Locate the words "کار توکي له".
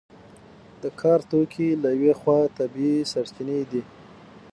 1.01-1.89